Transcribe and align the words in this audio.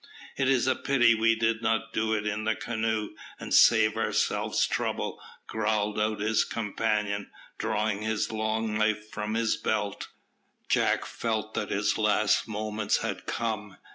"It 0.35 0.49
is 0.49 0.65
a 0.65 0.73
pity 0.75 1.13
we 1.13 1.35
did 1.35 1.61
not 1.61 1.93
do 1.93 2.15
it 2.15 2.25
in 2.25 2.43
the 2.43 2.55
canoe, 2.55 3.09
and 3.39 3.53
save 3.53 3.95
ourselves 3.95 4.65
trouble," 4.65 5.21
growled 5.45 5.99
out 5.99 6.19
his 6.21 6.43
companion, 6.43 7.29
drawing 7.59 8.01
his 8.01 8.31
long 8.31 8.75
knife 8.79 9.11
from 9.11 9.35
his 9.35 9.57
belt. 9.57 10.07
Jack 10.67 11.05
felt 11.05 11.53
that 11.53 11.69
his 11.69 11.99
last 11.99 12.47
moments 12.47 13.03
had 13.03 13.27
come. 13.27 13.77